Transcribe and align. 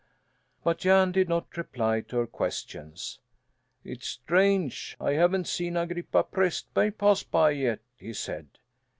But 0.63 0.79
Jan 0.79 1.11
did 1.11 1.29
not 1.29 1.55
reply 1.57 2.01
to 2.07 2.17
her 2.17 2.25
questions. 2.25 3.19
"It's 3.83 4.07
strange 4.07 4.97
I 4.99 5.11
haven't 5.11 5.45
seen 5.45 5.77
Agrippa 5.77 6.23
Prästberg 6.23 6.97
pass 6.97 7.21
by 7.21 7.51
yet," 7.51 7.81
he 7.97 8.11
said. 8.11 8.47